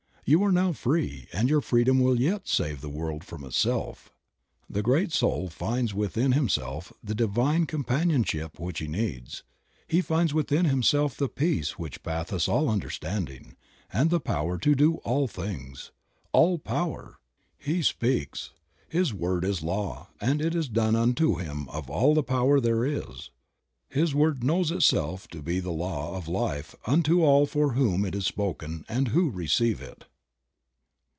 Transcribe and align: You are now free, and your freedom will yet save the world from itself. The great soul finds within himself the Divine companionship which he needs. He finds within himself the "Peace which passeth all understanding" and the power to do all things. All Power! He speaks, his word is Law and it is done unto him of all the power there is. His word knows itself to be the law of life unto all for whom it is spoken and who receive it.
You 0.23 0.43
are 0.45 0.51
now 0.51 0.71
free, 0.71 1.27
and 1.33 1.49
your 1.49 1.59
freedom 1.59 1.99
will 1.99 2.17
yet 2.21 2.47
save 2.47 2.79
the 2.79 2.87
world 2.87 3.25
from 3.25 3.43
itself. 3.43 4.13
The 4.69 4.81
great 4.83 5.11
soul 5.11 5.49
finds 5.49 5.93
within 5.93 6.31
himself 6.31 6.93
the 7.03 7.13
Divine 7.13 7.65
companionship 7.65 8.57
which 8.57 8.79
he 8.79 8.87
needs. 8.87 9.43
He 9.89 9.99
finds 9.99 10.33
within 10.33 10.63
himself 10.67 11.17
the 11.17 11.27
"Peace 11.27 11.77
which 11.77 12.01
passeth 12.01 12.47
all 12.47 12.69
understanding" 12.69 13.57
and 13.91 14.09
the 14.09 14.21
power 14.21 14.57
to 14.59 14.73
do 14.73 14.97
all 14.97 15.27
things. 15.27 15.91
All 16.31 16.57
Power! 16.57 17.17
He 17.57 17.81
speaks, 17.81 18.51
his 18.87 19.13
word 19.13 19.43
is 19.43 19.61
Law 19.61 20.11
and 20.21 20.41
it 20.41 20.55
is 20.55 20.69
done 20.69 20.95
unto 20.95 21.39
him 21.39 21.67
of 21.67 21.89
all 21.89 22.13
the 22.13 22.23
power 22.23 22.61
there 22.61 22.85
is. 22.85 23.31
His 23.89 24.15
word 24.15 24.45
knows 24.45 24.71
itself 24.71 25.27
to 25.29 25.41
be 25.41 25.59
the 25.59 25.71
law 25.73 26.15
of 26.15 26.29
life 26.29 26.73
unto 26.87 27.21
all 27.21 27.45
for 27.45 27.73
whom 27.73 28.05
it 28.05 28.15
is 28.15 28.25
spoken 28.25 28.85
and 28.87 29.09
who 29.09 29.29
receive 29.29 29.81
it. 29.81 30.05